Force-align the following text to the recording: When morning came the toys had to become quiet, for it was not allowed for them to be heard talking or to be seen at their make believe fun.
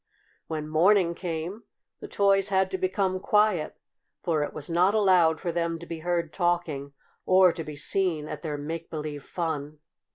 When 0.47 0.67
morning 0.67 1.13
came 1.13 1.65
the 1.99 2.07
toys 2.07 2.49
had 2.49 2.71
to 2.71 2.79
become 2.79 3.19
quiet, 3.19 3.77
for 4.23 4.41
it 4.41 4.51
was 4.51 4.67
not 4.67 4.95
allowed 4.95 5.39
for 5.39 5.51
them 5.51 5.77
to 5.77 5.85
be 5.85 5.99
heard 5.99 6.33
talking 6.33 6.93
or 7.23 7.53
to 7.53 7.63
be 7.63 7.75
seen 7.75 8.27
at 8.27 8.41
their 8.41 8.57
make 8.57 8.89
believe 8.89 9.23
fun. 9.23 9.77